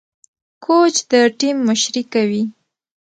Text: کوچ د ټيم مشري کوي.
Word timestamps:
کوچ 0.65 0.95
د 1.11 1.13
ټيم 1.39 1.57
مشري 1.67 2.03
کوي. 2.13 2.43